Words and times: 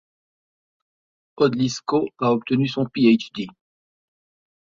Odlyzko 1.45 1.99
a 2.19 2.25
obtenu 2.37 2.65
son 2.73 2.85
Ph.D. 2.95 3.47